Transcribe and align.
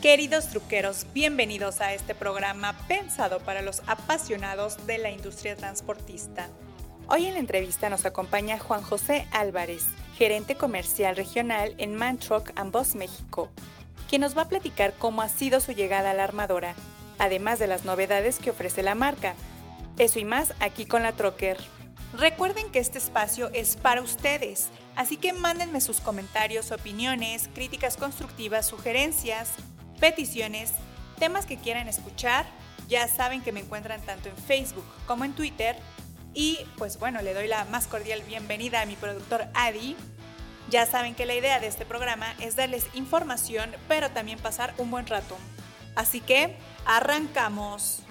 Queridos 0.00 0.48
truqueros, 0.48 1.06
bienvenidos 1.14 1.80
a 1.80 1.94
este 1.94 2.14
programa 2.14 2.76
pensado 2.86 3.40
para 3.40 3.62
los 3.62 3.82
apasionados 3.86 4.86
de 4.86 4.98
la 4.98 5.10
industria 5.10 5.56
transportista. 5.56 6.50
Hoy 7.08 7.24
en 7.24 7.32
la 7.32 7.40
entrevista 7.40 7.88
nos 7.88 8.04
acompaña 8.04 8.58
Juan 8.58 8.82
José 8.82 9.26
Álvarez, 9.32 9.84
gerente 10.18 10.54
comercial 10.54 11.16
regional 11.16 11.74
en 11.78 11.94
Mantrock 11.94 12.52
Ambos 12.56 12.94
México, 12.94 13.48
quien 14.06 14.20
nos 14.20 14.36
va 14.36 14.42
a 14.42 14.48
platicar 14.48 14.92
cómo 14.98 15.22
ha 15.22 15.30
sido 15.30 15.60
su 15.60 15.72
llegada 15.72 16.10
a 16.10 16.14
la 16.14 16.24
armadora, 16.24 16.74
además 17.18 17.58
de 17.58 17.66
las 17.66 17.86
novedades 17.86 18.38
que 18.38 18.50
ofrece 18.50 18.82
la 18.82 18.94
marca. 18.94 19.34
Eso 19.96 20.18
y 20.18 20.26
más 20.26 20.52
aquí 20.60 20.84
con 20.84 21.04
la 21.04 21.12
Trocker. 21.12 21.56
Recuerden 22.12 22.70
que 22.70 22.80
este 22.80 22.98
espacio 22.98 23.50
es 23.54 23.76
para 23.76 24.02
ustedes, 24.02 24.68
así 24.94 25.16
que 25.16 25.32
mándenme 25.32 25.80
sus 25.80 26.00
comentarios, 26.00 26.70
opiniones, 26.70 27.48
críticas 27.54 27.96
constructivas, 27.96 28.66
sugerencias, 28.66 29.52
peticiones, 30.00 30.72
temas 31.18 31.46
que 31.46 31.56
quieran 31.56 31.88
escuchar. 31.88 32.46
Ya 32.88 33.08
saben 33.08 33.42
que 33.42 33.52
me 33.52 33.60
encuentran 33.60 34.00
tanto 34.02 34.28
en 34.28 34.36
Facebook 34.36 34.86
como 35.06 35.24
en 35.24 35.32
Twitter. 35.32 35.76
Y 36.34 36.58
pues 36.76 36.98
bueno, 36.98 37.22
le 37.22 37.34
doy 37.34 37.48
la 37.48 37.64
más 37.66 37.86
cordial 37.86 38.22
bienvenida 38.22 38.82
a 38.82 38.86
mi 38.86 38.94
productor 38.94 39.46
Adi. 39.54 39.96
Ya 40.68 40.84
saben 40.84 41.14
que 41.14 41.26
la 41.26 41.34
idea 41.34 41.60
de 41.60 41.68
este 41.68 41.86
programa 41.86 42.34
es 42.40 42.56
darles 42.56 42.86
información, 42.94 43.70
pero 43.88 44.10
también 44.10 44.38
pasar 44.38 44.74
un 44.78 44.90
buen 44.90 45.06
rato. 45.06 45.36
Así 45.94 46.20
que, 46.20 46.56
arrancamos. 46.84 48.02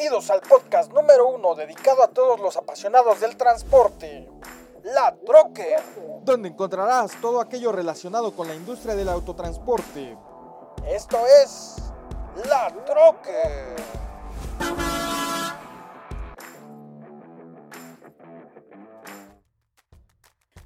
Bienvenidos 0.00 0.30
al 0.30 0.40
podcast 0.40 0.90
número 0.94 1.28
uno 1.28 1.54
dedicado 1.54 2.02
a 2.02 2.08
todos 2.08 2.40
los 2.40 2.56
apasionados 2.56 3.20
del 3.20 3.36
transporte, 3.36 4.30
La 4.82 5.14
Troque, 5.14 5.76
donde 6.22 6.48
encontrarás 6.48 7.20
todo 7.20 7.38
aquello 7.38 7.70
relacionado 7.70 8.34
con 8.34 8.48
la 8.48 8.54
industria 8.54 8.94
del 8.94 9.10
autotransporte. 9.10 10.16
Esto 10.88 11.18
es 11.44 11.76
La 12.48 12.74
Troque. 12.86 13.76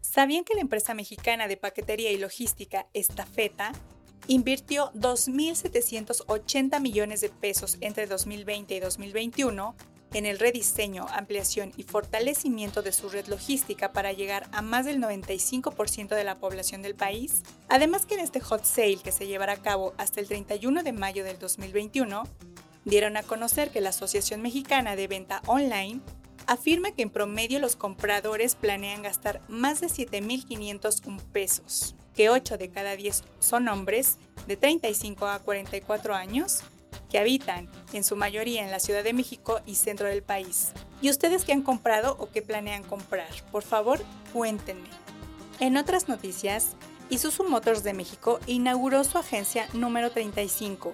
¿Sabían 0.01 0.45
que 0.45 0.55
la 0.55 0.61
empresa 0.61 0.95
mexicana 0.95 1.49
de 1.49 1.57
paquetería 1.57 2.13
y 2.13 2.19
logística 2.19 2.87
Estafeta 2.95 3.73
invirtió 4.27 4.93
2.780 4.95 6.81
millones 6.81 7.21
de 7.21 7.29
pesos 7.29 7.77
entre 7.81 8.07
2020 8.07 8.75
y 8.75 8.81
2021 8.81 9.75
en 10.15 10.27
el 10.27 10.39
rediseño, 10.39 11.07
ampliación 11.11 11.73
y 11.77 11.83
fortalecimiento 11.83 12.83
de 12.83 12.93
su 12.93 13.09
red 13.09 13.27
logística 13.27 13.93
para 13.93 14.13
llegar 14.13 14.49
a 14.53 14.63
más 14.63 14.87
del 14.87 15.01
95% 15.01 16.15
de 16.15 16.25
la 16.25 16.37
población 16.37 16.83
del 16.83 16.95
país. 16.95 17.43
Además 17.69 18.07
que 18.07 18.15
en 18.15 18.21
este 18.21 18.41
hot 18.41 18.65
sale 18.65 18.99
que 18.99 19.13
se 19.13 19.27
llevará 19.27 19.55
a 19.55 19.63
cabo 19.63 19.93
hasta 19.99 20.21
el 20.21 20.29
31 20.29 20.85
de 20.85 20.93
mayo 20.93 21.25
del 21.25 21.39
2021, 21.39 22.23
dieron 22.85 23.17
a 23.17 23.23
conocer 23.25 23.71
que 23.71 23.81
la 23.81 23.89
Asociación 23.91 24.41
Mexicana 24.41 24.95
de 24.95 25.09
Venta 25.09 25.43
Online 25.47 26.01
afirma 26.47 26.93
que 26.93 27.03
en 27.03 27.11
promedio 27.11 27.59
los 27.59 27.77
compradores 27.77 28.55
planean 28.55 29.03
gastar 29.03 29.41
más 29.49 29.81
de 29.81 29.89
7.501 29.89 31.21
pesos 31.33 31.95
que 32.15 32.31
8 32.31 32.59
de 32.59 32.71
cada 32.71 32.97
10 32.97 33.25
son 33.41 33.69
hombres 33.69 34.19
de 34.47 34.57
35 34.57 35.27
a 35.27 35.41
44 35.41 36.15
años 36.15 36.61
que 37.11 37.19
habitan 37.19 37.69
en 37.93 38.05
su 38.05 38.17
mayoría 38.17 38.65
en 38.65 38.71
la 38.71 38.81
Ciudad 38.81 39.05
de 39.05 39.13
México 39.13 39.61
y 39.67 39.75
centro 39.75 40.09
del 40.09 40.23
país. 40.23 40.73
¿Y 41.01 41.11
ustedes 41.11 41.45
qué 41.45 41.53
han 41.53 41.63
comprado 41.63 42.17
o 42.19 42.31
qué 42.31 42.43
planean 42.43 42.83
comprar? 42.83 43.29
Por 43.51 43.63
favor, 43.63 44.01
cuéntenme. 44.33 44.89
En 45.61 45.77
otras 45.77 46.09
noticias, 46.09 46.77
Isuzu 47.11 47.45
Motors 47.45 47.85
de 47.85 47.95
México 47.95 48.41
inauguró 48.47 49.05
su 49.05 49.19
agencia 49.19 49.69
número 49.73 50.11
35, 50.11 50.93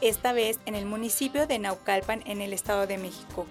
esta 0.00 0.32
vez 0.32 0.58
en 0.66 0.74
el 0.74 0.84
municipio 0.84 1.46
de 1.46 1.58
Naucalpan 1.58 2.22
en 2.26 2.40
el 2.42 2.52
Estado 2.52 2.86
de 2.86 2.98
México. 2.98 3.46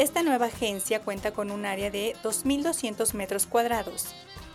Esta 0.00 0.22
nueva 0.22 0.46
agencia 0.46 1.02
cuenta 1.02 1.32
con 1.32 1.50
un 1.50 1.66
área 1.66 1.90
de 1.90 2.16
2.200 2.22 3.12
metros 3.12 3.46
cuadrados, 3.46 4.06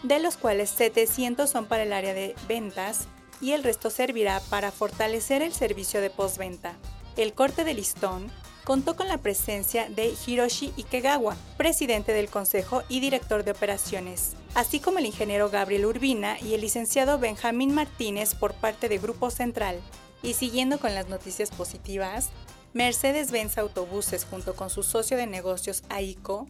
de 0.02 0.18
los 0.18 0.38
cuales 0.38 0.72
700 0.72 1.48
son 1.48 1.68
para 1.68 1.84
el 1.84 1.94
área 1.94 2.16
de 2.16 2.34
ventas 2.48 3.08
y 3.40 3.52
el 3.52 3.64
resto 3.64 3.92
servirá 3.92 4.40
para 4.50 4.72
fortalecer 4.72 5.44
el 5.44 5.54
servicio 5.54 6.02
de 6.02 6.10
postventa. 6.10 6.74
El 7.16 7.34
corte 7.34 7.64
de 7.64 7.76
listón 7.76 8.32
contó 8.64 8.96
con 8.96 9.08
la 9.08 9.20
presencia 9.20 9.88
de 9.88 10.16
Hiroshi 10.26 10.74
Ikegawa, 10.78 11.38
presidente 11.58 12.12
del 12.12 12.28
consejo 12.28 12.82
y 12.90 13.00
director 13.00 13.44
de 13.44 13.52
operaciones, 13.52 14.36
así 14.56 14.80
como 14.80 14.98
el 14.98 15.06
ingeniero 15.06 15.52
Gabriel 15.52 15.86
Urbina 15.86 16.40
y 16.42 16.56
el 16.56 16.62
licenciado 16.62 17.20
Benjamín 17.20 17.72
Martínez 17.72 18.34
por 18.34 18.56
parte 18.56 18.90
de 18.90 18.98
Grupo 18.98 19.30
Central. 19.30 19.80
Y 20.24 20.34
siguiendo 20.34 20.80
con 20.80 20.96
las 20.96 21.08
noticias 21.08 21.52
positivas, 21.52 22.32
Mercedes-Benz 22.76 23.58
Autobuses 23.58 24.26
junto 24.26 24.54
con 24.54 24.70
su 24.70 24.84
socio 24.84 25.16
de 25.16 25.28
negocios 25.28 25.84
AICO 25.88 26.46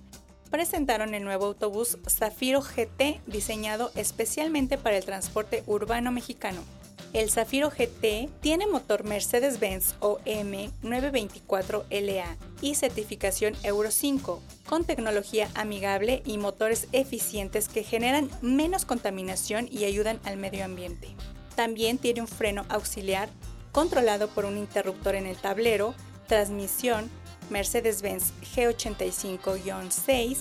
presentaron 0.49 1.13
el 1.13 1.23
nuevo 1.23 1.45
autobús 1.45 1.99
Zafiro 2.09 2.63
GT 2.63 3.21
diseñado 3.27 3.91
especialmente 3.93 4.79
para 4.79 4.97
el 4.97 5.05
transporte 5.05 5.61
urbano 5.67 6.11
mexicano. 6.11 6.63
El 7.13 7.29
Zafiro 7.29 7.69
GT 7.69 8.27
tiene 8.41 8.65
motor 8.65 9.03
Mercedes-Benz 9.03 9.93
OM 9.99 10.71
924LA 10.81 12.25
y 12.59 12.73
certificación 12.73 13.53
Euro 13.61 13.91
5, 13.91 14.41
con 14.67 14.83
tecnología 14.83 15.47
amigable 15.53 16.23
y 16.25 16.39
motores 16.39 16.87
eficientes 16.91 17.69
que 17.69 17.83
generan 17.83 18.31
menos 18.41 18.85
contaminación 18.85 19.67
y 19.71 19.83
ayudan 19.83 20.19
al 20.23 20.37
medio 20.37 20.65
ambiente. 20.65 21.07
También 21.55 21.99
tiene 21.99 22.21
un 22.21 22.27
freno 22.27 22.65
auxiliar 22.67 23.29
controlado 23.75 24.29
por 24.29 24.45
un 24.45 24.57
interruptor 24.57 25.15
en 25.15 25.25
el 25.25 25.35
tablero, 25.35 25.93
transmisión 26.27 27.09
Mercedes-Benz 27.49 28.33
G85-6, 28.55 30.37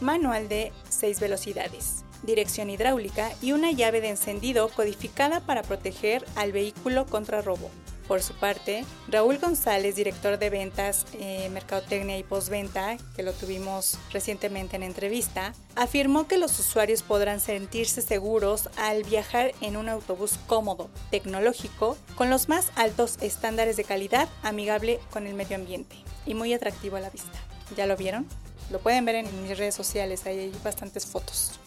manual 0.00 0.48
de 0.48 0.72
6 0.88 1.20
velocidades, 1.20 2.04
dirección 2.22 2.70
hidráulica 2.70 3.30
y 3.40 3.52
una 3.52 3.70
llave 3.72 4.00
de 4.00 4.10
encendido 4.10 4.68
codificada 4.68 5.40
para 5.40 5.62
proteger 5.62 6.24
al 6.36 6.52
vehículo 6.52 7.06
contra 7.06 7.42
robo. 7.42 7.70
Por 8.08 8.22
su 8.22 8.32
parte, 8.32 8.86
Raúl 9.06 9.36
González, 9.36 9.94
director 9.94 10.38
de 10.38 10.48
ventas, 10.48 11.04
eh, 11.20 11.50
mercadotecnia 11.50 12.16
y 12.16 12.22
postventa, 12.22 12.96
que 13.14 13.22
lo 13.22 13.34
tuvimos 13.34 13.98
recientemente 14.10 14.76
en 14.76 14.82
entrevista, 14.82 15.52
afirmó 15.76 16.26
que 16.26 16.38
los 16.38 16.58
usuarios 16.58 17.02
podrán 17.02 17.38
sentirse 17.38 18.00
seguros 18.00 18.70
al 18.78 19.04
viajar 19.04 19.52
en 19.60 19.76
un 19.76 19.90
autobús 19.90 20.38
cómodo, 20.46 20.88
tecnológico, 21.10 21.98
con 22.16 22.30
los 22.30 22.48
más 22.48 22.72
altos 22.76 23.18
estándares 23.20 23.76
de 23.76 23.84
calidad, 23.84 24.26
amigable 24.42 25.00
con 25.10 25.26
el 25.26 25.34
medio 25.34 25.56
ambiente 25.56 25.96
y 26.24 26.32
muy 26.32 26.54
atractivo 26.54 26.96
a 26.96 27.00
la 27.00 27.10
vista. 27.10 27.38
¿Ya 27.76 27.84
lo 27.84 27.98
vieron? 27.98 28.26
Lo 28.70 28.78
pueden 28.78 29.04
ver 29.04 29.16
en 29.16 29.42
mis 29.42 29.58
redes 29.58 29.74
sociales, 29.74 30.24
ahí 30.24 30.38
hay 30.38 30.52
bastantes 30.64 31.04
fotos. 31.04 31.60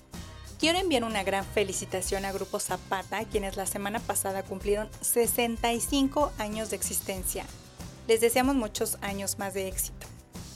Quiero 0.62 0.78
enviar 0.78 1.04
una 1.04 1.24
gran 1.24 1.44
felicitación 1.44 2.24
a 2.24 2.32
Grupo 2.32 2.60
Zapata, 2.60 3.26
quienes 3.26 3.58
la 3.58 3.66
semana 3.66 4.00
pasada 4.00 4.44
cumplieron 4.44 4.92
65 5.02 6.32
años 6.38 6.70
de 6.70 6.76
existencia. 6.76 7.48
Les 8.08 8.22
deseamos 8.22 8.54
muchos 8.54 9.00
años 9.02 9.40
más 9.40 9.56
de 9.56 9.68
éxito. 9.68 10.06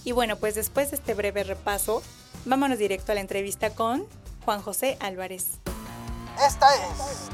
Y 0.04 0.12
bueno, 0.12 0.36
pues 0.36 0.54
después 0.54 0.92
de 0.92 0.98
este 0.98 1.16
breve 1.16 1.44
repaso, 1.44 2.04
vámonos 2.46 2.78
directo 2.78 3.14
a 3.14 3.16
la 3.16 3.22
entrevista 3.22 3.72
con 3.72 4.06
Juan 4.46 4.62
José 4.62 4.96
Álvarez. 5.00 5.54
Esta 6.36 6.68
es 6.76 7.32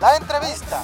la 0.00 0.16
entrevista. 0.16 0.82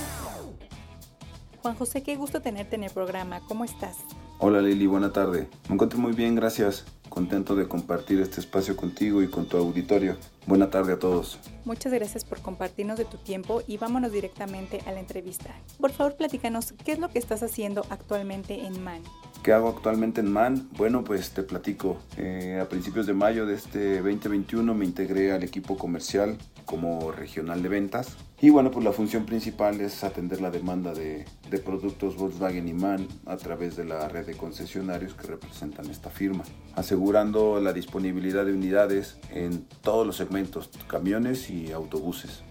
Juan 1.62 1.77
José, 1.77 2.03
qué 2.03 2.15
gusto 2.17 2.43
tenerte 2.43 2.77
en 2.77 2.84
el 2.84 2.91
programa. 2.91 3.41
¿Cómo 3.49 3.65
estás? 3.65 3.97
Hola 4.41 4.62
Lili, 4.62 4.87
buena 4.87 5.12
tarde. 5.12 5.49
Me 5.69 5.75
encuentro 5.75 5.99
muy 5.99 6.12
bien, 6.12 6.37
gracias. 6.37 6.84
Contento 7.09 7.56
de 7.56 7.66
compartir 7.66 8.21
este 8.21 8.41
espacio 8.41 8.76
contigo 8.76 9.21
y 9.21 9.27
con 9.27 9.48
tu 9.48 9.57
auditorio. 9.57 10.16
Buena 10.47 10.71
tarde 10.71 10.92
a 10.92 10.98
todos. 11.01 11.41
Muchas 11.65 11.92
gracias 11.92 12.24
por 12.24 12.41
compartirnos 12.41 12.98
de 12.98 13.04
tu 13.04 13.16
tiempo 13.16 13.63
y 13.66 13.78
vámonos 13.78 14.13
directamente 14.13 14.80
a 14.86 14.92
la 14.92 15.01
entrevista. 15.01 15.53
Por 15.80 15.91
favor, 15.91 16.15
platícanos, 16.15 16.72
¿qué 16.84 16.92
es 16.92 17.01
lo 17.01 17.09
que 17.09 17.18
estás 17.18 17.42
haciendo 17.42 17.84
actualmente 17.91 18.65
en 18.65 18.80
MAN? 18.84 19.03
¿Qué 19.48 19.54
hago 19.54 19.71
actualmente 19.71 20.21
en 20.21 20.30
MAN? 20.30 20.68
Bueno, 20.77 21.04
pues 21.04 21.30
te 21.30 21.42
platico. 21.42 21.97
Eh, 22.18 22.59
a 22.60 22.68
principios 22.68 23.06
de 23.06 23.15
mayo 23.15 23.47
de 23.47 23.54
este 23.54 24.03
2021 24.03 24.74
me 24.74 24.84
integré 24.84 25.33
al 25.33 25.42
equipo 25.42 25.78
comercial 25.78 26.36
como 26.66 27.12
regional 27.12 27.62
de 27.62 27.71
ventas. 27.71 28.18
Y 28.42 28.50
bueno, 28.50 28.71
pues 28.71 28.84
la 28.84 28.92
función 28.92 29.24
principal 29.24 29.80
es 29.80 30.04
atender 30.04 30.42
la 30.42 30.50
demanda 30.50 30.92
de, 30.92 31.24
de, 31.48 31.59
productos 31.60 32.16
Volkswagen 32.16 32.68
y 32.68 32.74
MAN 32.74 33.09
a 33.24 33.39
través 33.39 33.74
de 33.74 33.86
la 33.86 34.06
red 34.10 34.27
de 34.27 34.36
concesionarios 34.36 35.15
que 35.15 35.27
representan 35.27 35.89
esta 35.89 36.10
firma, 36.10 36.44
asegurando 36.74 37.59
la 37.59 37.72
disponibilidad 37.72 38.44
de 38.44 38.53
unidades 38.53 39.16
en 39.30 39.65
todos 39.80 40.06
los 40.06 40.18
segmentos, 40.18 40.68
camiones 40.89 41.48
y 41.48 41.72
autobuses. 41.72 42.42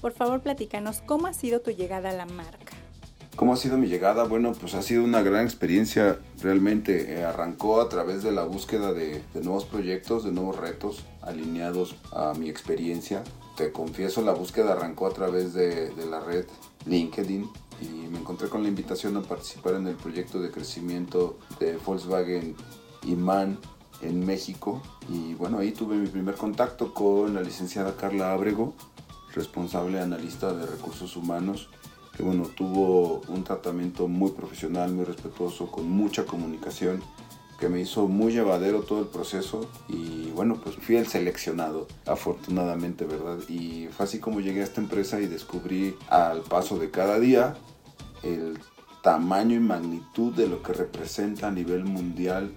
Por 0.00 0.12
favor, 0.12 0.40
platícanos 0.40 1.02
cómo 1.02 1.26
ha 1.26 1.34
sido 1.34 1.60
tu 1.60 1.70
llegada 1.70 2.08
a 2.08 2.14
la 2.14 2.24
marca. 2.24 2.75
¿Cómo 3.36 3.52
ha 3.52 3.56
sido 3.56 3.76
mi 3.76 3.86
llegada? 3.86 4.24
Bueno, 4.24 4.52
pues 4.58 4.74
ha 4.74 4.80
sido 4.80 5.04
una 5.04 5.20
gran 5.20 5.44
experiencia. 5.44 6.18
Realmente 6.40 7.12
eh, 7.12 7.24
arrancó 7.24 7.82
a 7.82 7.88
través 7.90 8.22
de 8.22 8.32
la 8.32 8.44
búsqueda 8.44 8.94
de, 8.94 9.22
nuevos 9.34 9.66
proyectos, 9.66 10.24
de 10.24 10.32
nuevos 10.32 10.56
retos 10.56 11.04
alineados 11.20 11.96
a 12.12 12.32
mi 12.32 12.48
experiencia. 12.48 13.22
Te 13.54 13.72
confieso, 13.72 14.22
la 14.22 14.32
búsqueda 14.32 14.72
arrancó 14.72 15.06
a 15.06 15.12
través 15.12 15.52
de, 15.52 15.90
de 15.90 16.06
la 16.06 16.20
red 16.20 16.46
LinkedIn 16.86 17.46
y 17.82 18.08
me 18.08 18.20
encontré 18.20 18.48
con 18.48 18.62
la 18.62 18.70
invitación 18.70 19.18
a 19.18 19.22
participar 19.22 19.74
en 19.74 19.86
el 19.86 19.96
proyecto 19.96 20.40
de 20.40 20.50
crecimiento 20.50 21.38
de 21.60 21.76
Volkswagen 21.76 22.56
Iman 23.02 23.58
en 24.00 24.24
México. 24.24 24.80
Y 25.10 25.34
bueno, 25.34 25.58
ahí 25.58 25.72
tuve 25.72 25.96
mi 25.96 26.06
primer 26.06 26.36
contacto 26.36 26.94
con 26.94 27.34
la 27.34 27.42
licenciada 27.42 27.98
Carla 27.98 28.32
Ábrego, 28.32 28.72
responsable 29.34 30.00
analista 30.00 30.54
de 30.54 30.64
recursos 30.64 31.16
humanos 31.16 31.68
que 32.16 32.22
bueno, 32.22 32.44
tuvo 32.44 33.20
un 33.28 33.44
tratamiento 33.44 34.08
muy 34.08 34.30
profesional, 34.30 34.92
muy 34.92 35.04
respetuoso, 35.04 35.70
con 35.70 35.88
mucha 35.90 36.24
comunicación, 36.24 37.02
que 37.60 37.68
me 37.68 37.80
hizo 37.80 38.08
muy 38.08 38.32
llevadero 38.32 38.82
todo 38.82 39.00
el 39.00 39.08
proceso 39.08 39.68
y 39.88 40.30
bueno, 40.30 40.58
pues 40.62 40.76
fui 40.76 40.96
el 40.96 41.06
seleccionado, 41.06 41.86
afortunadamente, 42.06 43.04
¿verdad? 43.04 43.38
Y 43.48 43.88
fue 43.88 44.04
así 44.04 44.18
como 44.18 44.40
llegué 44.40 44.60
a 44.60 44.64
esta 44.64 44.80
empresa 44.80 45.20
y 45.20 45.26
descubrí 45.26 45.94
al 46.08 46.40
paso 46.40 46.78
de 46.78 46.90
cada 46.90 47.18
día 47.18 47.56
el 48.22 48.58
tamaño 49.02 49.56
y 49.56 49.60
magnitud 49.60 50.34
de 50.34 50.48
lo 50.48 50.62
que 50.62 50.72
representa 50.72 51.48
a 51.48 51.50
nivel 51.50 51.84
mundial 51.84 52.52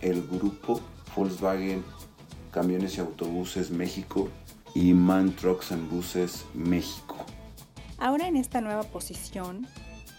el 0.00 0.26
grupo 0.26 0.80
Volkswagen 1.16 1.82
Camiones 2.52 2.96
y 2.96 3.00
Autobuses 3.00 3.70
México 3.70 4.28
y 4.74 4.94
Man 4.94 5.34
Trucks 5.34 5.72
and 5.72 5.90
Buses 5.90 6.44
México. 6.54 7.16
Ahora 8.00 8.28
en 8.28 8.36
esta 8.36 8.60
nueva 8.60 8.84
posición, 8.84 9.66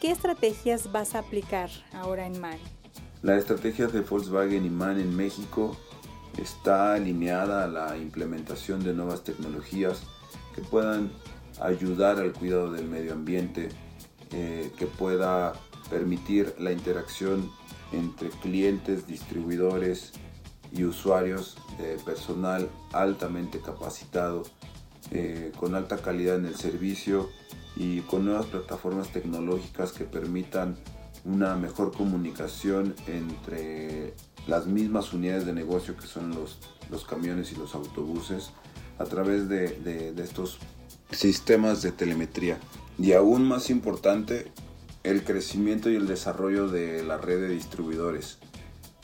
¿qué 0.01 0.11
estrategias 0.11 0.91
vas 0.91 1.15
a 1.15 1.19
aplicar 1.19 1.69
ahora 1.93 2.27
en 2.27 2.39
MAN? 2.41 2.57
La 3.21 3.37
estrategia 3.37 3.87
de 3.87 4.01
Volkswagen 4.01 4.65
y 4.65 4.69
MAN 4.69 4.99
en 4.99 5.15
México 5.15 5.77
está 6.37 6.95
alineada 6.95 7.63
a 7.63 7.67
la 7.67 7.97
implementación 7.97 8.83
de 8.83 8.93
nuevas 8.93 9.23
tecnologías 9.23 10.03
que 10.53 10.61
puedan 10.61 11.09
ayudar 11.61 12.19
al 12.19 12.33
cuidado 12.33 12.69
del 12.73 12.85
medio 12.85 13.13
ambiente, 13.13 13.69
eh, 14.33 14.71
que 14.77 14.85
pueda 14.85 15.53
permitir 15.89 16.53
la 16.59 16.73
interacción 16.73 17.49
entre 17.93 18.27
clientes, 18.29 19.07
distribuidores 19.07 20.11
y 20.73 20.83
usuarios 20.83 21.57
de 21.77 21.95
personal 21.99 22.69
altamente 22.91 23.61
capacitado, 23.61 24.43
eh, 25.11 25.53
con 25.57 25.75
alta 25.75 25.97
calidad 25.97 26.35
en 26.35 26.45
el 26.45 26.55
servicio 26.55 27.29
y 27.79 28.01
con 28.01 28.25
nuevas 28.25 28.45
plataformas 28.45 29.11
tecnológicas 29.11 29.93
que 29.93 30.03
permitan 30.03 30.75
una 31.23 31.55
mejor 31.55 31.93
comunicación 31.93 32.93
entre 33.07 34.13
las 34.47 34.67
mismas 34.67 35.13
unidades 35.13 35.45
de 35.45 35.53
negocio 35.53 35.95
que 35.95 36.05
son 36.05 36.35
los, 36.35 36.59
los 36.91 37.05
camiones 37.05 37.53
y 37.53 37.55
los 37.55 37.73
autobuses 37.75 38.51
a 38.99 39.05
través 39.05 39.47
de, 39.47 39.79
de, 39.79 40.21
estos 40.21 40.59
sistemas 41.11 41.81
de 41.81 41.93
telemetría. 41.93 42.59
Y 42.97 43.13
aún 43.13 43.47
más 43.47 43.69
importante, 43.69 44.51
el 45.03 45.23
crecimiento 45.23 45.89
y 45.89 45.95
el 45.95 46.05
desarrollo 46.05 46.67
de 46.67 47.01
la 47.03 47.17
red 47.17 47.39
de 47.39 47.49
distribuidores. 47.49 48.39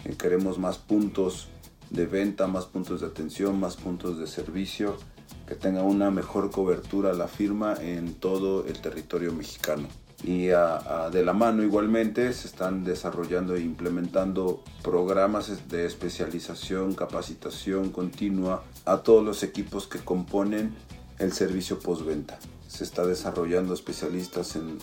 Eh, 0.04 0.16
queremos 0.18 0.60
más 0.60 0.78
puntos 0.78 1.48
de 1.92 2.06
venta, 2.07 2.48
más 2.48 2.66
puntos 2.66 3.00
de 3.00 3.07
atención, 3.07 3.57
más 3.57 3.78
puntos 3.78 4.19
de 4.19 4.28
servicio 4.28 4.98
que 5.47 5.56
tenga 5.56 5.83
una 5.83 6.12
mejor 6.12 6.51
cobertura 6.51 7.13
la 7.13 7.27
firma 7.27 7.75
en 7.80 8.15
todo 8.15 8.65
el 8.65 8.80
territorio 8.81 9.31
mexicano. 9.33 9.88
Y 10.24 10.47
de 10.47 11.24
la 11.24 11.33
mano 11.33 11.62
igualmente 11.62 12.33
se 12.33 12.47
están 12.47 12.83
desarrollando 12.83 13.56
e 13.56 13.62
implementando 13.62 14.63
programas 14.81 15.69
de 15.69 15.86
especialización, 15.86 16.95
capacitación 16.95 17.92
continua 17.92 18.63
a 18.86 18.97
todos 18.97 19.24
los 19.24 19.44
equipos 19.44 19.88
que 19.88 20.00
componen 20.00 20.74
el 21.19 21.31
servicio 21.31 21.80
postventa. 21.80 22.39
Se 22.68 22.83
está 22.83 23.06
desarrollando 23.06 23.74
especialistas 23.74 24.56
en, 24.56 24.80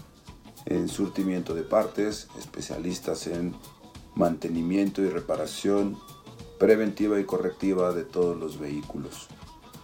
en 0.66 0.88
surtimiento 0.88 1.54
de 1.54 1.62
partes, 1.62 2.28
especialistas 2.38 3.26
en 3.26 3.54
mantenimiento 4.14 5.02
y 5.02 5.08
reparación 5.08 5.98
preventiva 6.58 7.18
y 7.18 7.24
correctiva 7.24 7.92
de 7.92 8.04
todos 8.04 8.38
los 8.38 8.60
vehículos. 8.60 9.28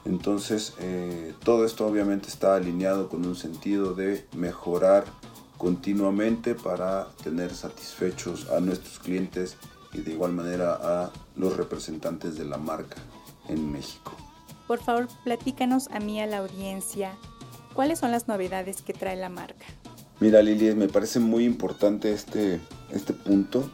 Entonces, 0.09 0.73
eh, 0.81 1.35
todo 1.45 1.67
esto 1.67 1.87
obviamente 1.87 2.29
está 2.29 2.57
alineado 2.57 3.11
con 3.11 3.27
un 3.27 3.37
sentido 3.37 3.93
de 3.93 4.27
mejorar 4.35 5.05
continuamente 5.59 6.55
para 6.55 7.09
tener 7.23 7.55
satisfechos 7.55 8.49
a 8.49 8.61
nuestros 8.61 8.99
clientes 9.01 9.57
y 9.93 9.99
de 9.99 10.13
igual 10.13 10.33
manera 10.33 10.79
a 10.81 11.13
los 11.37 11.59
representantes 11.59 12.39
de 12.39 12.47
la 12.47 12.57
marca 12.57 12.97
en 13.49 13.71
México. 13.71 14.13
Por 14.67 14.81
favor, 14.81 15.09
platícanos 15.25 15.89
a 15.91 16.01
mí, 16.01 16.23
a 16.23 16.27
la 16.27 16.39
audiencia, 16.39 17.15
cuáles 17.75 17.99
son 17.99 18.11
las 18.11 18.29
novedades 18.29 18.81
que 18.81 18.95
trae 18.95 19.17
la 19.17 19.29
marca. 19.29 19.67
Mira, 20.21 20.41
Lili, 20.41 20.75
me 20.75 20.89
parece 20.89 21.21
muy 21.21 21.45
importante 21.45 22.13
este, 22.13 22.61
este 22.91 23.13
punto 23.13 23.71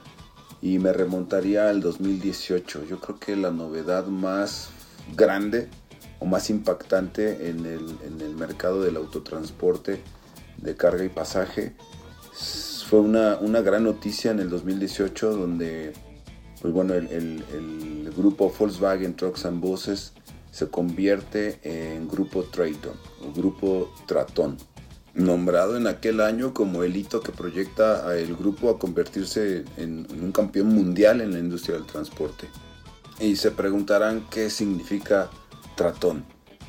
y 0.60 0.80
me 0.80 0.92
remontaría 0.92 1.68
al 1.68 1.80
2018. 1.80 2.86
Yo 2.86 2.98
creo 2.98 3.20
que 3.20 3.36
la 3.36 3.52
novedad 3.52 4.06
más 4.06 4.70
grande 5.16 5.68
más 6.24 6.50
impactante 6.50 7.48
en 7.48 7.66
el, 7.66 8.34
mercado 8.34 8.82
del 8.82 8.96
autotransporte 8.96 10.00
de 10.58 10.76
carga 10.76 11.04
y 11.04 11.08
pasaje. 11.08 11.74
Fue 12.88 13.00
una, 13.00 13.60
gran 13.60 13.84
noticia 13.84 14.30
en 14.30 14.40
el 14.40 14.50
2018 14.50 15.36
donde 15.36 15.92
pues 16.60 16.72
bueno, 16.72 16.94
el, 16.94 18.12
grupo 18.16 18.52
Volkswagen 18.56 19.14
Trucks 19.16 19.44
and 19.44 19.60
Buses 19.60 20.12
se 20.50 20.68
convierte 20.68 21.58
en 21.62 22.06
grupo 22.06 22.44
Traton, 22.44 22.94
o 23.20 23.32
grupo 23.32 23.92
Tratón, 24.06 24.56
nombrado 25.12 25.76
en 25.76 25.88
aquel 25.88 26.20
año 26.20 26.54
como 26.54 26.84
el 26.84 26.96
hito 26.96 27.20
que 27.20 27.32
proyecta 27.32 28.08
al 28.08 28.36
grupo 28.36 28.70
a 28.70 28.78
convertirse 28.78 29.64
en, 29.76 30.06
en 30.10 30.24
un 30.24 30.30
campeón 30.30 30.68
mundial 30.68 31.20
en 31.20 31.32
la 31.32 31.40
industria 31.40 31.76
del 31.76 31.86
transporte. 31.86 32.48
Y 33.18 33.36
se 33.36 33.50
preguntarán 33.50 34.26
qué 34.30 34.48
significa 34.48 35.28
Tratón. 35.74 36.24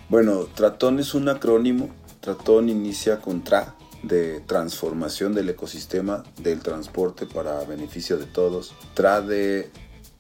Bueno, 0.09 0.45
Tratón 0.53 0.99
es 0.99 1.13
un 1.13 1.29
acrónimo. 1.29 1.89
Tratón 2.21 2.69
inicia 2.69 3.21
con 3.21 3.43
TRA, 3.43 3.75
de 4.03 4.39
transformación 4.41 5.33
del 5.33 5.49
ecosistema 5.49 6.23
del 6.37 6.61
transporte 6.61 7.25
para 7.25 7.63
beneficio 7.65 8.17
de 8.17 8.25
todos. 8.25 8.73
TRA 8.93 9.21
de 9.21 9.71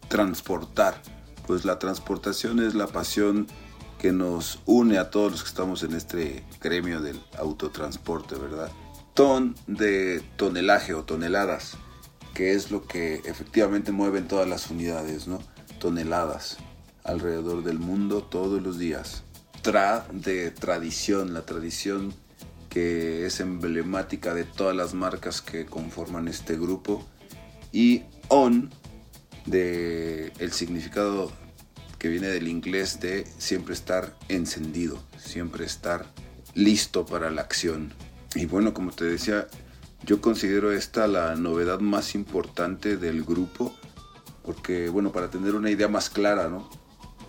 transportar. 0.07 1.01
Pues 1.47 1.65
la 1.65 1.77
transportación 1.77 2.59
es 2.59 2.73
la 2.73 2.87
pasión 2.87 3.47
que 3.99 4.11
nos 4.11 4.59
une 4.65 4.97
a 4.97 5.09
todos 5.09 5.31
los 5.31 5.43
que 5.43 5.49
estamos 5.49 5.83
en 5.83 5.93
este 5.93 6.43
gremio 6.61 7.01
del 7.01 7.21
autotransporte, 7.37 8.35
¿verdad? 8.35 8.71
Ton 9.13 9.55
de 9.67 10.21
tonelaje 10.35 10.93
o 10.93 11.03
toneladas, 11.03 11.77
que 12.33 12.53
es 12.53 12.71
lo 12.71 12.85
que 12.85 13.15
efectivamente 13.25 13.91
mueven 13.91 14.27
todas 14.27 14.47
las 14.47 14.69
unidades, 14.69 15.27
¿no? 15.27 15.39
Toneladas 15.79 16.57
alrededor 17.05 17.63
del 17.63 17.79
mundo 17.79 18.23
todos 18.23 18.61
los 18.61 18.77
días. 18.77 19.23
Tra 19.61 20.05
de 20.11 20.51
tradición, 20.51 21.33
la 21.33 21.45
tradición 21.45 22.13
que 22.69 23.25
es 23.25 23.39
emblemática 23.39 24.33
de 24.33 24.43
todas 24.43 24.75
las 24.75 24.93
marcas 24.93 25.41
que 25.41 25.65
conforman 25.65 26.27
este 26.27 26.57
grupo. 26.57 27.05
Y 27.71 28.03
on 28.27 28.69
de 29.45 30.33
el 30.39 30.51
significado 30.51 31.31
que 31.99 32.09
viene 32.09 32.27
del 32.27 32.49
inglés 32.49 32.99
de 32.99 33.25
siempre 33.37 33.73
estar 33.73 34.13
encendido, 34.27 35.01
siempre 35.17 35.65
estar 35.65 36.05
listo 36.53 37.05
para 37.05 37.29
la 37.31 37.41
acción. 37.41 37.93
Y 38.35 38.45
bueno, 38.45 38.73
como 38.73 38.91
te 38.91 39.05
decía, 39.05 39.47
yo 40.03 40.19
considero 40.19 40.71
esta 40.71 41.07
la 41.07 41.35
novedad 41.35 41.79
más 41.79 42.13
importante 42.13 42.97
del 42.97 43.23
grupo, 43.23 43.73
porque 44.43 44.89
bueno, 44.89 45.11
para 45.11 45.29
tener 45.29 45.55
una 45.55 45.71
idea 45.71 45.87
más 45.87 46.09
clara, 46.09 46.49
¿no? 46.49 46.69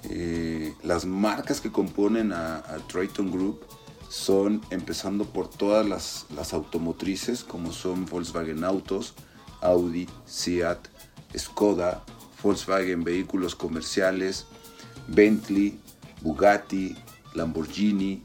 Eh, 0.09 0.75
las 0.83 1.05
marcas 1.05 1.61
que 1.61 1.73
componen 1.73 2.33
a, 2.33 2.63
Triton 2.89 3.31
Group 3.31 3.61
son 4.09 4.61
empezando 4.71 5.25
por 5.25 5.49
todas 5.49 5.87
las, 5.87 6.53
automotrices 6.53 7.43
como 7.43 7.73
son 7.73 8.07
Volkswagen 8.07 8.63
Autos, 8.63 9.15
Audi, 9.61 10.09
Seat, 10.27 10.79
Skoda, 11.37 12.05
Volkswagen 12.43 13.03
Vehículos 13.03 13.57
Comerciales, 13.57 14.47
Bentley, 15.09 15.79
Bugatti, 16.23 16.97
Lamborghini, 17.35 18.23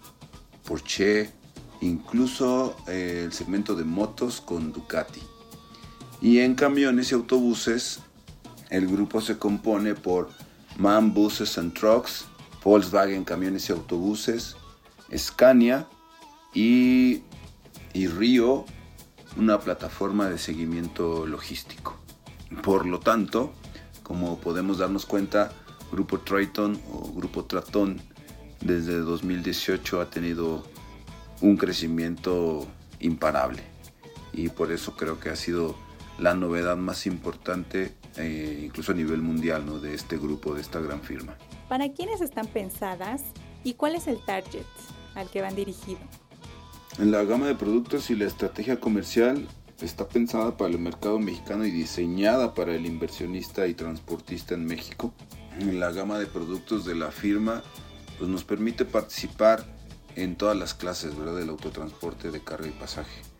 Porsche, 0.64 1.32
incluso 1.82 2.76
eh, 2.88 3.24
el 3.26 3.34
segmento 3.34 3.76
de 3.76 3.84
motos 3.84 4.40
con 4.40 4.72
Ducati. 4.72 5.22
Y 6.22 6.40
en 6.40 6.54
camiones 6.54 7.12
y 7.12 7.16
autobuses 7.16 8.00
el 8.70 8.88
grupo 8.88 9.20
se 9.20 9.38
compone 9.40 9.96
por 9.96 10.30
MAN 10.78 11.14
Buses 11.14 11.58
and 11.58 11.74
Trucks, 11.74 12.26
Volkswagen 12.64 13.24
Camiones 13.24 13.70
y 13.70 13.74
Autobuses, 13.74 14.56
Scania 15.16 15.88
y, 16.54 17.24
y 17.94 18.08
Río 18.08 18.66
una 19.38 19.60
plataforma 19.60 20.30
de 20.30 20.38
seguimiento 20.38 21.26
logístico. 21.26 21.98
Por 22.64 22.86
lo 22.86 23.00
tanto, 23.00 23.54
como 24.04 24.40
podemos 24.40 24.80
darnos 24.80 25.06
cuenta, 25.06 25.54
Grupo 25.92 26.20
Triton 26.20 26.80
o 26.92 27.12
Grupo 27.14 27.46
Tratón 27.46 28.02
desde 28.62 29.00
2018 29.00 30.02
ha 30.02 30.10
tenido 30.10 30.64
un 31.42 31.58
crecimiento 31.58 32.68
imparable 33.00 33.64
y 34.34 34.50
por 34.50 34.72
eso 34.72 34.96
creo 34.96 35.20
que 35.20 35.30
ha 35.30 35.36
sido 35.36 35.76
la 36.20 36.34
novedad 36.34 36.78
más 36.78 37.06
importante 37.06 37.96
eh, 38.18 38.64
incluso 38.66 38.92
a 38.92 38.96
nivel 38.96 39.22
mundial 39.22 39.66
¿no? 39.66 39.80
de 39.80 39.94
este 39.94 40.18
grupo, 40.18 40.54
de 40.54 40.62
esta 40.62 40.80
gran 40.80 41.02
firma. 41.02 41.38
¿Para 41.70 41.92
quiénes 41.94 42.22
están 42.22 42.48
pensadas 42.48 43.22
y 43.64 43.76
cuál 43.76 43.96
es 43.96 44.08
el 44.08 44.24
target 44.24 44.66
al 45.16 45.30
que 45.30 45.42
van 45.42 45.56
dirigidos? 45.56 46.04
En 47.00 47.12
la 47.12 47.24
gama 47.24 47.48
de 47.48 47.56
productos 47.56 48.10
y 48.10 48.16
la 48.16 48.26
estrategia 48.26 48.80
comercial 48.80 49.48
está 49.82 50.08
pensada 50.08 50.58
para 50.58 50.72
el 50.72 50.80
mercado 50.80 51.20
mexicano 51.20 51.66
y 51.66 51.72
diseñada 51.72 52.54
para 52.54 52.76
el 52.76 52.86
inversionista 52.86 53.66
y 53.68 53.74
transportista 53.74 54.54
en 54.54 54.66
México. 54.66 55.14
En 55.60 55.80
la 55.80 55.92
gama 55.92 56.20
de 56.20 56.26
productos 56.26 56.86
de 56.86 56.96
la 56.96 57.12
firma 57.12 57.64
pues 58.18 58.30
nos 58.30 58.44
permite 58.44 58.86
participar 58.86 59.66
en 60.16 60.36
todas 60.36 60.58
las 60.58 60.74
clases 60.74 61.18
¿verdad? 61.18 61.38
del 61.38 61.50
autotransporte 61.50 62.30
de 62.30 62.42
carga 62.44 62.68
y 62.68 62.72
pasaje 62.72 63.31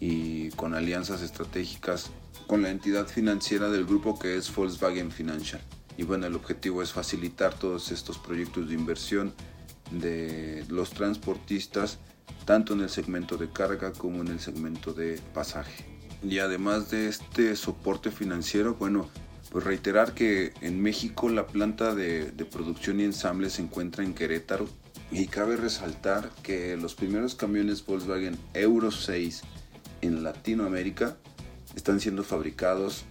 y 0.00 0.50
con 0.50 0.74
alianzas 0.74 1.22
estratégicas 1.22 2.10
con 2.46 2.62
la 2.62 2.70
entidad 2.70 3.06
financiera 3.06 3.68
del 3.68 3.84
grupo 3.84 4.18
que 4.18 4.36
es 4.36 4.54
Volkswagen 4.54 5.10
Financial. 5.10 5.60
Y 5.96 6.04
bueno, 6.04 6.26
el 6.26 6.34
objetivo 6.34 6.82
es 6.82 6.92
facilitar 6.92 7.54
todos 7.54 7.90
estos 7.90 8.18
proyectos 8.18 8.68
de 8.68 8.74
inversión 8.74 9.34
de 9.90 10.64
los 10.68 10.90
transportistas, 10.90 11.98
tanto 12.44 12.72
en 12.72 12.80
el 12.80 12.88
segmento 12.88 13.36
de 13.36 13.50
carga 13.50 13.92
como 13.92 14.22
en 14.22 14.28
el 14.28 14.40
segmento 14.40 14.94
de 14.94 15.20
pasaje. 15.34 15.84
Y 16.22 16.38
además 16.38 16.90
de 16.90 17.08
este 17.08 17.54
soporte 17.56 18.10
financiero, 18.10 18.74
bueno, 18.74 19.08
pues 19.50 19.64
reiterar 19.64 20.14
que 20.14 20.52
en 20.60 20.80
México 20.80 21.28
la 21.28 21.46
planta 21.46 21.94
de, 21.94 22.30
de 22.30 22.44
producción 22.44 23.00
y 23.00 23.04
ensamble 23.04 23.50
se 23.50 23.62
encuentra 23.62 24.04
en 24.04 24.14
Querétaro 24.14 24.68
y 25.10 25.26
cabe 25.26 25.56
resaltar 25.56 26.30
que 26.42 26.76
los 26.76 26.94
primeros 26.94 27.34
camiones 27.34 27.84
Volkswagen 27.84 28.38
Euro 28.54 28.90
6 28.90 29.42
en 30.00 30.22
Latinoamérica 30.22 31.16
están 31.74 32.00
siendo 32.00 32.24
fabricados 32.24 33.04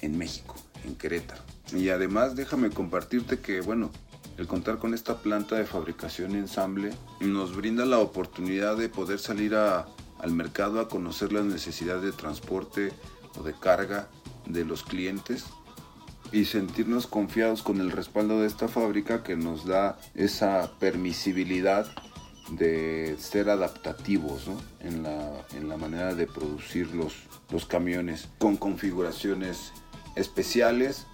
en 0.00 0.18
México, 0.18 0.56
en 0.84 0.94
Querétaro. 0.94 1.42
Y 1.74 1.88
además 1.88 2.36
déjame 2.36 2.70
compartirte 2.70 3.38
que, 3.38 3.60
bueno, 3.60 3.90
el 4.38 4.46
contar 4.46 4.78
con 4.78 4.94
esta 4.94 5.18
planta 5.18 5.56
de 5.56 5.66
fabricación 5.66 6.34
ensamble 6.34 6.90
nos 7.20 7.54
brinda 7.54 7.84
la 7.84 7.98
oportunidad 7.98 8.76
de 8.76 8.88
poder 8.88 9.18
salir 9.18 9.54
al 9.54 10.32
mercado 10.32 10.80
a 10.80 10.88
conocer 10.88 11.32
las 11.32 11.44
necesidades 11.44 12.02
de 12.02 12.12
transporte 12.12 12.92
o 13.38 13.42
de 13.42 13.52
carga 13.52 14.08
de 14.46 14.64
los 14.64 14.82
clientes 14.82 15.44
y 16.32 16.46
sentirnos 16.46 17.06
confiados 17.06 17.62
con 17.62 17.80
el 17.80 17.90
respaldo 17.90 18.40
de 18.40 18.46
esta 18.46 18.68
fábrica 18.68 19.22
que 19.22 19.36
nos 19.36 19.66
da 19.66 19.98
esa 20.14 20.72
permisibilidad 20.78 21.86
de 22.50 23.16
ser 23.18 23.48
adaptativos 23.48 24.42
en, 24.80 25.02
la, 25.02 25.76
manera 25.76 26.14
de 26.14 26.26
producir 26.26 26.94
los, 26.94 27.14
los 27.50 27.66
camiones 27.66 28.28
con 28.38 28.56
configuraciones 28.56 29.72
especiales 30.16 31.06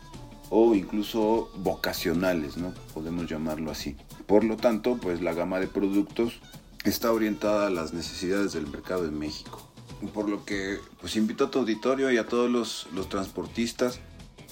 o 0.50 0.74
incluso 0.74 1.50
vocacionales, 1.56 2.56
¿no? 2.56 2.72
Podemos 2.94 3.28
llamarlo 3.28 3.70
así. 3.70 3.96
Por 4.26 4.44
lo 4.44 4.56
tanto, 4.56 4.96
pues 4.96 5.20
la 5.20 5.34
gama 5.34 5.60
de 5.60 5.68
productos 5.68 6.40
está 6.84 7.12
orientada 7.12 7.66
a 7.66 7.70
las 7.70 7.92
necesidades 7.92 8.52
del 8.52 8.66
mercado 8.66 9.04
en 9.04 9.18
México. 9.18 9.62
Por 10.14 10.28
lo 10.28 10.44
que, 10.44 10.78
pues 11.00 11.16
invito 11.16 11.44
a 11.44 11.50
tu 11.50 11.58
auditorio 11.58 12.10
y 12.10 12.18
a 12.18 12.26
todos 12.26 12.50
los, 12.50 12.88
los 12.94 13.08
transportistas 13.08 14.00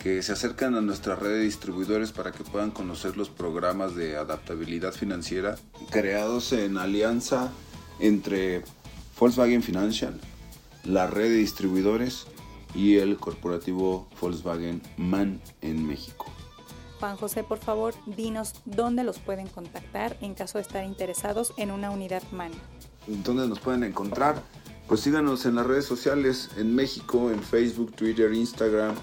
que 0.07 0.23
se 0.23 0.31
acercan 0.31 0.77
a 0.77 0.81
nuestra 0.81 1.17
red 1.17 1.31
de 1.31 1.41
distribuidores 1.41 2.13
para 2.13 2.31
que 2.31 2.45
puedan 2.45 2.71
conocer 2.71 3.17
los 3.17 3.29
programas 3.29 3.97
de 3.97 4.17
adaptabilidad 4.17 4.93
financiera 4.93 5.57
creados 5.91 6.53
en 6.53 6.79
alianza 6.79 7.51
entre 7.99 8.63
Volkswagen 9.19 9.65
Financial, 9.65 10.17
la 10.85 11.09
red 11.09 11.31
de 11.31 11.39
distribuidores 11.39 12.29
y 12.73 12.99
el 12.99 13.17
corporativo 13.17 14.07
Volkswagen 14.21 14.81
MAN 14.97 15.41
en 15.61 15.85
México. 15.85 16.27
Juan 17.01 17.17
José, 17.17 17.43
por 17.43 17.59
favor, 17.59 17.93
dinos 18.07 18.53
dónde 18.65 19.03
los 19.03 19.19
pueden 19.19 19.49
contactar 19.49 20.17
en 20.21 20.35
caso 20.35 20.59
de 20.59 20.63
estar 20.63 20.85
interesados 20.85 21.53
en 21.57 21.73
una 21.73 21.91
unidad 21.91 22.23
MAN. 22.31 22.53
¿Dónde 23.09 23.49
nos 23.49 23.59
pueden 23.59 23.83
encontrar? 23.83 24.41
Pues 24.87 25.01
síganos 25.01 25.47
en 25.47 25.57
las 25.57 25.67
redes 25.67 25.85
sociales 25.85 26.51
en 26.57 26.77
México, 26.77 27.33
en 27.33 27.43
Facebook, 27.43 27.97
Twitter, 27.97 28.33
Instagram, 28.33 28.95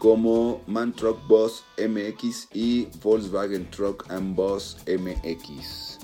como 0.00 0.62
Man 0.66 0.94
Truck 0.94 1.18
Boss 1.28 1.62
MX 1.76 2.48
y 2.54 2.88
Volkswagen 3.02 3.70
Truck 3.70 4.10
and 4.10 4.34
Boss 4.34 4.78
MX. 4.86 5.98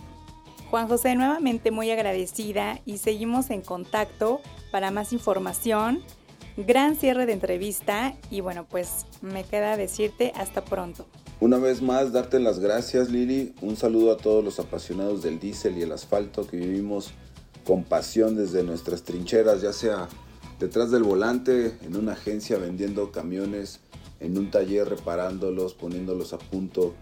Juan 0.71 0.87
José, 0.87 1.15
nuevamente 1.15 1.71
muy 1.71 1.91
agradecida 1.91 2.79
y 2.85 2.99
seguimos 2.99 3.49
en 3.49 3.62
contacto 3.62 4.43
para 4.71 4.91
más 4.91 5.15
información. 5.15 6.03
Gran 6.59 6.97
cierre 6.97 7.25
de 7.25 7.33
entrevista 7.33 8.15
y 8.31 8.43
bueno, 8.43 8.67
pues 8.69 9.07
me 9.23 9.45
queda 9.45 9.79
decirte 9.79 10.31
hasta 10.37 10.62
pronto. 10.62 11.07
Una 11.41 11.57
vez 11.57 11.81
más, 11.81 12.12
darte 12.12 12.38
las 12.38 12.59
gracias 12.59 13.09
Lili. 13.09 13.55
Un 13.62 13.76
saludo 13.76 14.12
a 14.12 14.19
todos 14.19 14.45
los 14.45 14.61
apasionados 14.61 15.23
del 15.23 15.41
diésel 15.41 15.79
y 15.79 15.83
el 15.83 15.93
asfalto 15.93 16.47
que 16.47 16.59
vivimos 16.59 17.12
con 17.67 17.83
pasión 17.83 18.37
desde 18.37 18.62
nuestras 18.62 19.05
trincheras, 19.05 19.62
ya 19.62 19.73
sea 19.73 20.07
detrás 20.59 20.91
del 20.91 21.03
volante, 21.03 21.79
en 21.83 21.97
una 21.97 22.12
agencia 22.12 22.59
vendiendo 22.59 23.11
camiones, 23.12 23.81
en 24.21 24.39
un 24.39 24.51
taller 24.51 24.89
reparándolos, 24.89 25.75
poniéndolos 25.75 26.33
a 26.33 26.39
punto, 26.39 26.95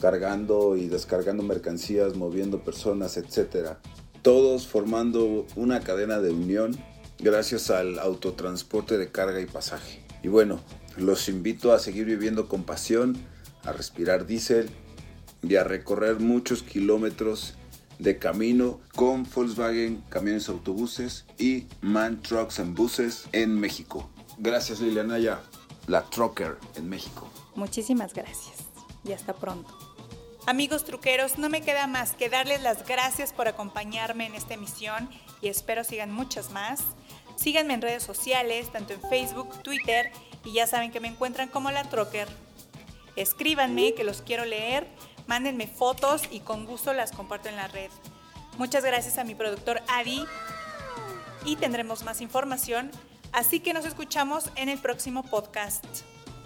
cargando 0.00 0.76
y 0.76 0.88
descargando 0.88 1.42
mercancías, 1.42 2.16
moviendo 2.16 2.64
personas, 2.64 3.16
etc. 3.16 3.76
Todos 4.22 4.66
formando 4.66 5.46
una 5.56 5.80
cadena 5.80 6.20
de 6.20 6.30
unión 6.30 6.76
gracias 7.18 7.70
al 7.70 7.98
autotransporte 7.98 8.98
de 8.98 9.10
carga 9.10 9.40
y 9.40 9.46
pasaje. 9.46 10.04
Y 10.22 10.28
bueno, 10.28 10.60
los 10.96 11.28
invito 11.28 11.72
a 11.72 11.78
seguir 11.78 12.06
viviendo 12.06 12.48
con 12.48 12.64
pasión, 12.64 13.16
a 13.64 13.72
respirar 13.72 14.26
diésel 14.26 14.70
y 15.42 15.56
a 15.56 15.64
recorrer 15.64 16.20
muchos 16.20 16.62
kilómetros 16.62 17.54
de 17.98 18.18
camino 18.18 18.80
con 18.96 19.24
Volkswagen 19.32 20.02
Camiones 20.08 20.48
Autobuses 20.48 21.26
y 21.38 21.66
MAN 21.80 22.20
Trucks 22.22 22.58
and 22.58 22.76
Buses 22.76 23.26
en 23.32 23.58
México. 23.58 24.10
Gracias 24.38 24.80
Liliana 24.80 25.18
ya 25.18 25.42
la 25.86 26.02
Trucker 26.02 26.58
en 26.76 26.88
México. 26.88 27.28
Muchísimas 27.54 28.14
gracias 28.14 28.54
y 29.04 29.12
hasta 29.12 29.34
pronto. 29.34 29.76
Amigos 30.46 30.84
truqueros, 30.84 31.38
no 31.38 31.48
me 31.48 31.62
queda 31.62 31.86
más 31.86 32.12
que 32.12 32.28
darles 32.28 32.62
las 32.62 32.86
gracias 32.86 33.32
por 33.32 33.46
acompañarme 33.46 34.26
en 34.26 34.34
esta 34.34 34.54
emisión 34.54 35.08
y 35.40 35.48
espero 35.48 35.84
sigan 35.84 36.12
muchas 36.12 36.50
más. 36.50 36.80
Síganme 37.36 37.74
en 37.74 37.82
redes 37.82 38.02
sociales, 38.02 38.70
tanto 38.72 38.92
en 38.92 39.00
Facebook, 39.02 39.62
Twitter 39.62 40.10
y 40.44 40.52
ya 40.52 40.66
saben 40.66 40.90
que 40.90 41.00
me 41.00 41.08
encuentran 41.08 41.48
como 41.48 41.70
la 41.70 41.84
Trucker. 41.84 42.28
Escríbanme 43.14 43.94
que 43.94 44.04
los 44.04 44.22
quiero 44.22 44.44
leer, 44.44 44.88
mándenme 45.26 45.66
fotos 45.66 46.22
y 46.30 46.40
con 46.40 46.66
gusto 46.66 46.92
las 46.92 47.12
comparto 47.12 47.48
en 47.48 47.56
la 47.56 47.68
red. 47.68 47.90
Muchas 48.58 48.84
gracias 48.84 49.18
a 49.18 49.24
mi 49.24 49.34
productor 49.34 49.80
Adi 49.88 50.24
y 51.44 51.56
tendremos 51.56 52.02
más 52.02 52.20
información 52.20 52.90
Así 53.32 53.60
que 53.60 53.72
nos 53.72 53.86
escuchamos 53.86 54.50
en 54.56 54.68
el 54.68 54.78
próximo 54.78 55.22
podcast. 55.22 55.84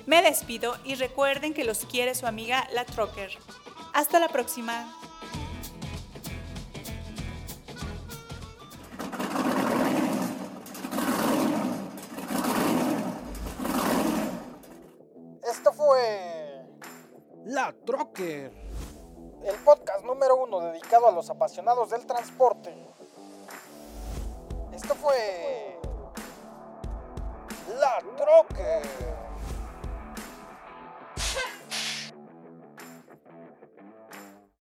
Me 0.07 0.23
despido 0.23 0.77
y 0.85 0.95
recuerden 0.95 1.53
que 1.53 1.65
los 1.65 1.85
quiere 1.85 2.15
su 2.15 2.29
amiga 2.29 2.69
La 2.73 2.85
Trocker. 2.85 3.31
Hasta 3.93 4.21
la 4.21 4.29
próxima. 4.29 4.97
Esto 15.43 15.73
fue 15.73 16.65
La 17.47 17.75
Trocker, 17.85 18.53
el 19.43 19.57
podcast 19.65 20.05
número 20.05 20.37
uno 20.37 20.61
dedicado 20.61 21.09
a 21.09 21.11
los 21.11 21.29
apasionados 21.31 21.91
del 21.91 22.07
transporte. 22.07 22.73
Esto 24.73 24.95
fue 24.95 25.56
La 27.79 28.01
Troque. 28.17 29.16